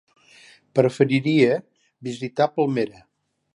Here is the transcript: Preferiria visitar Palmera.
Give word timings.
Preferiria 0.79 1.59
visitar 2.09 2.51
Palmera. 2.57 3.07